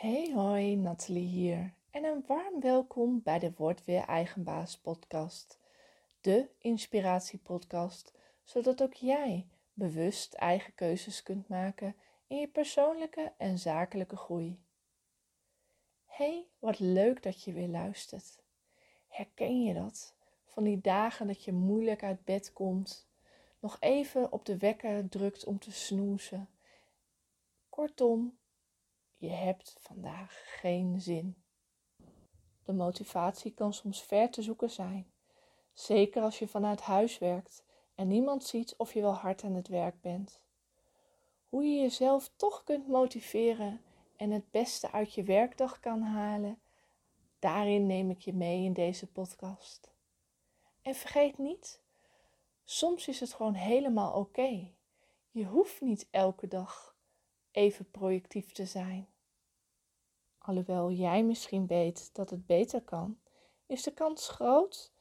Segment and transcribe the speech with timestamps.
[0.00, 5.58] Hey hoi, Nathalie hier en een warm welkom bij de Word Weer Eigenbaas podcast.
[6.20, 8.12] De inspiratiepodcast,
[8.44, 14.60] zodat ook jij bewust eigen keuzes kunt maken in je persoonlijke en zakelijke groei.
[16.06, 18.42] Hey, wat leuk dat je weer luistert.
[19.08, 20.14] Herken je dat?
[20.44, 23.08] Van die dagen dat je moeilijk uit bed komt,
[23.58, 26.48] nog even op de wekker drukt om te snoezen.
[27.68, 28.38] Kortom,
[29.20, 31.42] je hebt vandaag geen zin.
[32.64, 35.12] De motivatie kan soms ver te zoeken zijn,
[35.72, 39.68] zeker als je vanuit huis werkt en niemand ziet of je wel hard aan het
[39.68, 40.42] werk bent.
[41.48, 43.82] Hoe je jezelf toch kunt motiveren
[44.16, 46.60] en het beste uit je werkdag kan halen,
[47.38, 49.90] daarin neem ik je mee in deze podcast.
[50.82, 51.80] En vergeet niet,
[52.64, 54.72] soms is het gewoon helemaal oké.
[55.30, 56.90] Je hoeft niet elke dag
[57.50, 59.08] even projectief te zijn.
[60.42, 63.18] Alhoewel jij misschien weet dat het beter kan,
[63.66, 64.92] is de kans groot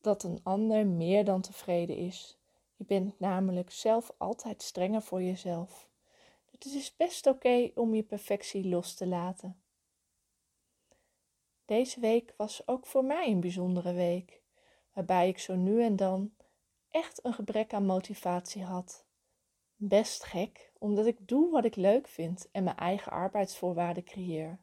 [0.00, 2.38] dat een ander meer dan tevreden is.
[2.76, 5.88] Je bent namelijk zelf altijd strenger voor jezelf.
[6.50, 9.62] Het is best oké om je perfectie los te laten.
[11.64, 14.42] Deze week was ook voor mij een bijzondere week,
[14.92, 16.32] waarbij ik zo nu en dan
[16.90, 19.04] echt een gebrek aan motivatie had.
[19.76, 24.58] Best gek, omdat ik doe wat ik leuk vind en mijn eigen arbeidsvoorwaarden creëer.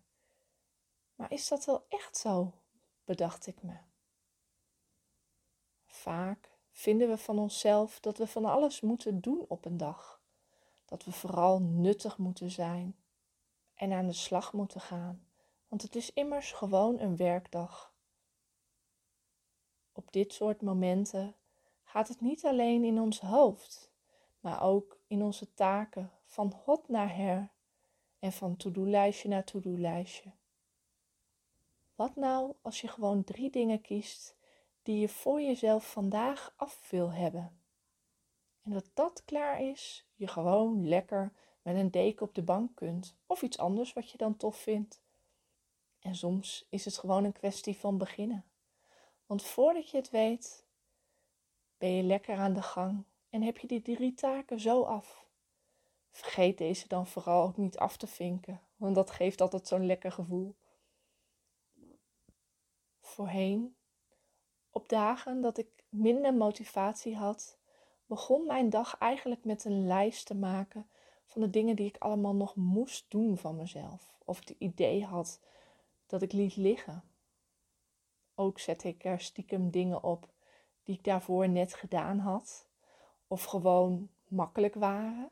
[1.18, 2.54] Maar is dat wel echt zo?
[3.04, 3.78] bedacht ik me.
[5.86, 10.22] Vaak vinden we van onszelf dat we van alles moeten doen op een dag.
[10.86, 12.96] Dat we vooral nuttig moeten zijn
[13.74, 15.28] en aan de slag moeten gaan,
[15.68, 17.94] want het is immers gewoon een werkdag.
[19.92, 21.36] Op dit soort momenten
[21.84, 23.92] gaat het niet alleen in ons hoofd,
[24.40, 27.52] maar ook in onze taken van hot naar her
[28.20, 30.32] en van to-do-lijstje naar to-do-lijstje.
[31.98, 34.36] Wat nou als je gewoon drie dingen kiest
[34.84, 37.60] die je voor jezelf vandaag af wil hebben?
[38.64, 43.18] En dat dat klaar is, je gewoon lekker met een deken op de bank kunt
[43.26, 45.02] of iets anders wat je dan tof vindt.
[46.00, 48.46] En soms is het gewoon een kwestie van beginnen.
[49.26, 50.66] Want voordat je het weet,
[51.78, 55.26] ben je lekker aan de gang en heb je die drie taken zo af.
[56.12, 60.12] Vergeet deze dan vooral ook niet af te vinken, want dat geeft altijd zo'n lekker
[60.12, 60.56] gevoel
[63.18, 63.76] voorheen,
[64.72, 67.58] op dagen dat ik minder motivatie had,
[68.06, 70.90] begon mijn dag eigenlijk met een lijst te maken
[71.26, 74.14] van de dingen die ik allemaal nog moest doen van mezelf.
[74.26, 75.40] Of het idee had
[76.08, 77.04] dat ik liet liggen.
[78.36, 80.30] Ook zette ik er stiekem dingen op
[80.84, 82.68] die ik daarvoor net gedaan had.
[83.28, 85.30] Of gewoon makkelijk waren.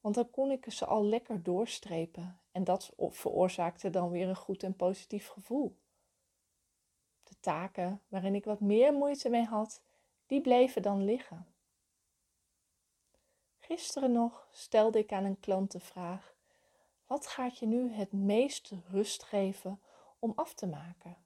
[0.00, 2.40] Want dan kon ik ze al lekker doorstrepen.
[2.52, 5.76] En dat veroorzaakte dan weer een goed en positief gevoel
[7.46, 9.82] taken waarin ik wat meer moeite mee had,
[10.26, 11.46] die bleven dan liggen.
[13.58, 16.34] Gisteren nog stelde ik aan een klant de vraag:
[17.06, 19.80] wat gaat je nu het meeste rust geven
[20.18, 21.16] om af te maken?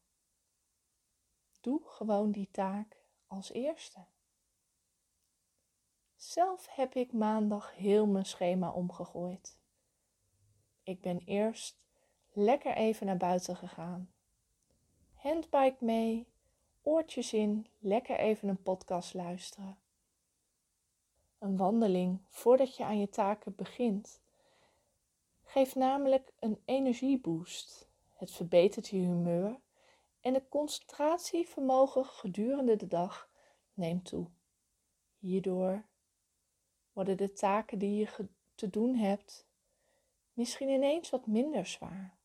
[1.61, 4.05] Doe gewoon die taak als eerste.
[6.17, 9.59] Zelf heb ik maandag heel mijn schema omgegooid.
[10.83, 11.81] Ik ben eerst
[12.33, 14.13] lekker even naar buiten gegaan
[15.23, 16.27] handbike mee,
[16.83, 19.79] oortjes in, lekker even een podcast luisteren.
[21.39, 24.21] Een wandeling voordat je aan je taken begint
[25.51, 27.89] geeft namelijk een energieboost.
[28.13, 29.61] Het verbetert je humeur
[30.21, 33.31] en het concentratievermogen gedurende de dag
[33.75, 34.27] neemt toe.
[35.19, 35.85] Hierdoor
[36.93, 39.47] worden de taken die je te doen hebt
[40.33, 42.19] misschien ineens wat minder zwaar.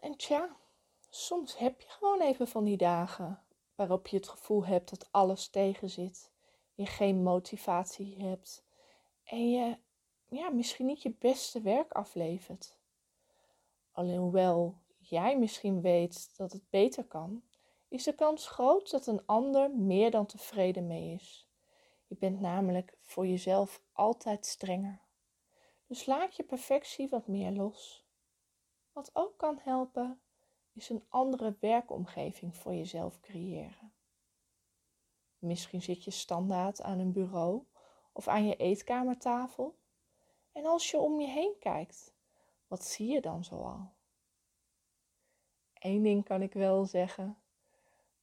[0.00, 0.56] En tja,
[1.10, 3.42] soms heb je gewoon even van die dagen
[3.74, 6.30] waarop je het gevoel hebt dat alles tegenzit.
[6.74, 8.64] Je geen motivatie hebt
[9.24, 9.76] en je
[10.28, 12.78] ja, misschien niet je beste werk aflevert.
[13.92, 17.42] Alhoewel jij misschien weet dat het beter kan,
[17.88, 21.48] is de kans groot dat een ander meer dan tevreden mee is.
[22.06, 25.00] Je bent namelijk voor jezelf altijd strenger.
[25.86, 28.04] Dus laat je perfectie wat meer los.
[28.92, 30.20] Wat ook kan helpen,
[30.72, 33.92] is een andere werkomgeving voor jezelf creëren.
[35.38, 37.62] Misschien zit je standaard aan een bureau
[38.12, 39.78] of aan je eetkamertafel.
[40.52, 42.14] En als je om je heen kijkt,
[42.66, 43.92] wat zie je dan zoal?
[45.74, 47.38] Eén ding kan ik wel zeggen.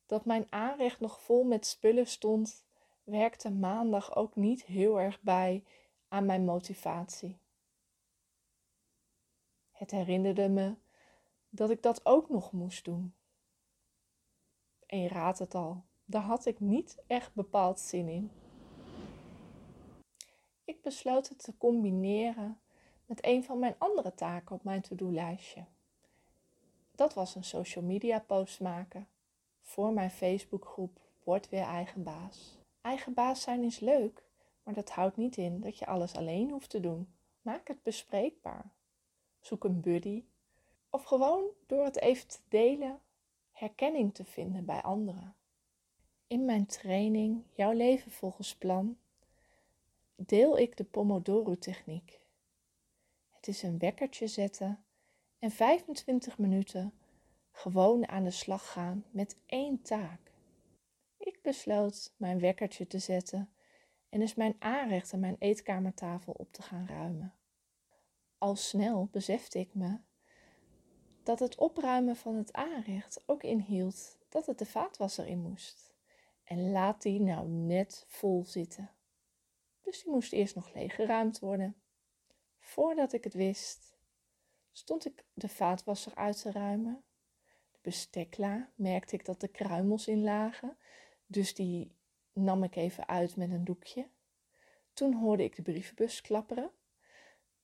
[0.05, 2.65] Dat mijn aanrecht nog vol met spullen stond,
[3.03, 5.63] werkte maandag ook niet heel erg bij
[6.07, 7.39] aan mijn motivatie.
[9.71, 10.75] Het herinnerde me
[11.49, 13.13] dat ik dat ook nog moest doen.
[14.85, 18.31] En je raadt het al, daar had ik niet echt bepaald zin in.
[20.63, 22.59] Ik besloot het te combineren
[23.05, 25.65] met een van mijn andere taken op mijn to-do-lijstje.
[26.91, 29.07] Dat was een social media post maken
[29.61, 32.57] voor mijn Facebookgroep Word weer eigen baas.
[32.81, 34.23] Eigen baas zijn is leuk,
[34.63, 37.13] maar dat houdt niet in dat je alles alleen hoeft te doen.
[37.41, 38.71] Maak het bespreekbaar.
[39.39, 40.23] Zoek een buddy
[40.89, 42.99] of gewoon door het even te delen
[43.51, 45.35] herkenning te vinden bij anderen.
[46.27, 48.97] In mijn training Jouw leven volgens plan
[50.15, 52.19] deel ik de Pomodoro-techniek.
[53.29, 54.83] Het is een wekkertje zetten
[55.39, 56.93] en 25 minuten
[57.51, 60.31] gewoon aan de slag gaan met één taak.
[61.17, 63.51] Ik besloot mijn wekkertje te zetten
[64.09, 67.33] en dus mijn aanrecht en mijn eetkamertafel op te gaan ruimen.
[68.37, 69.97] Al snel besefte ik me
[71.27, 75.95] dat het opruimen van het aanrecht ook inhield dat het de vaatwasser in moest.
[76.43, 78.91] En laat die nou net vol zitten.
[79.81, 81.75] Dus die moest eerst nog leeggeruimd worden.
[82.59, 83.97] Voordat ik het wist,
[84.71, 87.03] stond ik de vaatwasser uit te ruimen.
[87.71, 90.77] De bestekla merkte ik dat er kruimels in lagen,
[91.25, 91.95] dus die
[92.33, 94.09] nam ik even uit met een doekje.
[94.93, 96.71] Toen hoorde ik de brievenbus klapperen,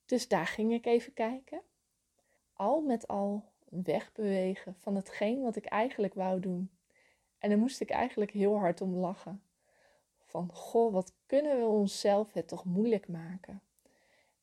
[0.06, 1.62] dus daar ging ik even kijken.
[2.54, 3.52] Al met al
[3.84, 6.72] wegbewegen van hetgeen wat ik eigenlijk wou doen.
[7.38, 9.44] En daar moest ik eigenlijk heel hard om lachen.
[10.20, 13.62] Van goh, wat kunnen we onszelf het toch moeilijk maken?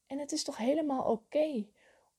[0.07, 1.67] En het is toch helemaal oké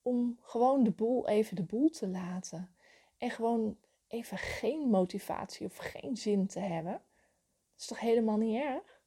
[0.01, 2.75] om gewoon de boel even de boel te laten.
[3.17, 6.91] En gewoon even geen motivatie of geen zin te hebben.
[6.91, 9.01] Dat is toch helemaal niet erg?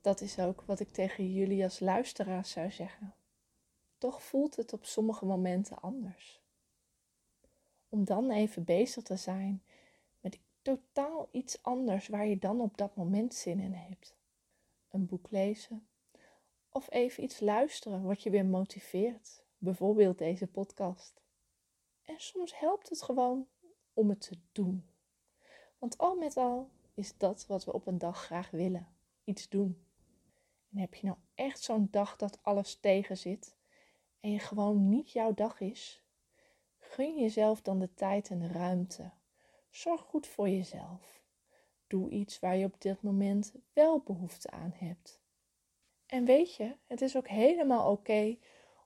[0.00, 3.14] Dat is ook wat ik tegen jullie als luisteraars zou zeggen.
[3.98, 6.37] Toch voelt het op sommige momenten anders.
[7.88, 9.62] Om dan even bezig te zijn
[10.20, 14.16] met totaal iets anders waar je dan op dat moment zin in hebt.
[14.88, 15.88] Een boek lezen,
[16.68, 19.42] of even iets luisteren wat je weer motiveert.
[19.58, 21.22] Bijvoorbeeld deze podcast.
[22.04, 23.46] En soms helpt het gewoon
[23.92, 24.84] om het te doen.
[25.78, 28.88] Want al met al is dat wat we op een dag graag willen:
[29.24, 29.84] iets doen.
[30.72, 33.56] En heb je nou echt zo'n dag dat alles tegen zit
[34.20, 36.02] en je gewoon niet jouw dag is?
[36.90, 39.10] Gun jezelf dan de tijd en de ruimte.
[39.70, 41.22] Zorg goed voor jezelf.
[41.86, 45.20] Doe iets waar je op dit moment wel behoefte aan hebt.
[46.06, 48.36] En weet je, het is ook helemaal oké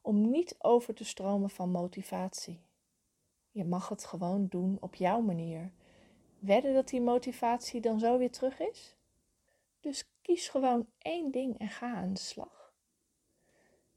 [0.00, 2.60] om niet over te stromen van motivatie.
[3.50, 5.72] Je mag het gewoon doen op jouw manier.
[6.38, 8.96] Wedden dat die motivatie dan zo weer terug is?
[9.80, 12.74] Dus kies gewoon één ding en ga aan de slag.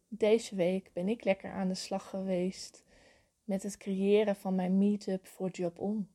[0.07, 2.84] Deze week ben ik lekker aan de slag geweest
[3.45, 6.09] met het creëren van mijn meetup voor Job On.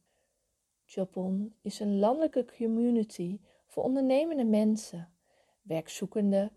[0.85, 5.12] Job On is een landelijke community voor ondernemende mensen,
[5.62, 6.53] werkzoekenden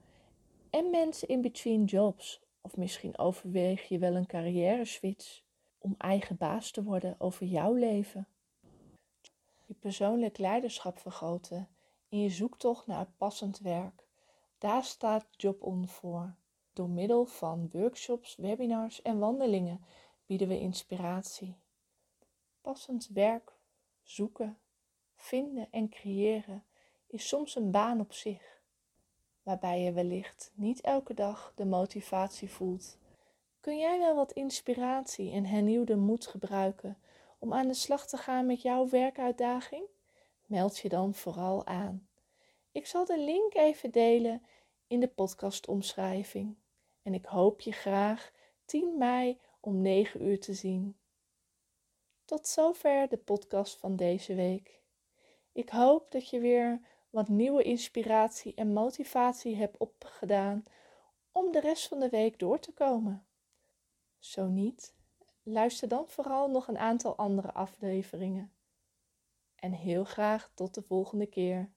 [0.69, 2.41] en mensen in between jobs.
[2.61, 5.41] Of misschien overweeg je wel een carrière switch
[5.77, 8.27] om eigen baas te worden over jouw leven.
[9.65, 11.69] Je persoonlijk leiderschap vergroten
[12.09, 14.07] in je zoektocht naar passend werk.
[14.57, 16.35] Daar staat Job On voor.
[16.73, 19.85] Door middel van workshops, webinars en wandelingen
[20.25, 21.55] bieden we inspiratie.
[22.61, 23.51] Passend werk
[24.03, 24.57] zoeken,
[25.15, 26.63] vinden en creëren
[27.07, 28.53] is soms een baan op zich
[29.43, 32.97] waarbij je wellicht niet elke dag de motivatie voelt,
[33.59, 36.97] kun jij wel wat inspiratie en hernieuwde moed gebruiken
[37.39, 39.85] om aan de slag te gaan met jouw werkuitdaging?
[40.45, 42.07] Meld je dan vooral aan.
[42.71, 44.43] Ik zal de link even delen
[44.87, 46.55] in de podcastomschrijving.
[47.01, 48.31] En ik hoop je graag
[48.65, 50.97] 10 mei om 9 uur te zien.
[52.25, 54.81] Tot zover de podcast van deze week.
[55.51, 60.63] Ik hoop dat je weer wat nieuwe inspiratie en motivatie heb opgedaan
[61.31, 63.27] om de rest van de week door te komen.
[64.19, 64.95] Zo niet,
[65.43, 68.53] luister dan vooral nog een aantal andere afleveringen.
[69.55, 71.72] En heel graag tot de volgende keer.